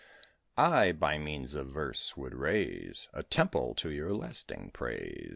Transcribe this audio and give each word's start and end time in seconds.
I 0.57 0.93
By 0.93 1.19
means 1.19 1.53
of 1.53 1.67
verse, 1.67 2.17
would 2.17 2.33
raise 2.33 3.07
A 3.13 3.21
temple 3.21 3.75
to 3.75 3.89
your 3.91 4.15
lasting 4.15 4.71
praise. 4.73 5.29